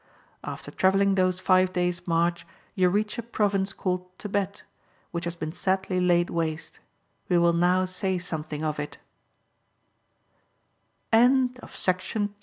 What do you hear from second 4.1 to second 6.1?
Tebet, which has been sadly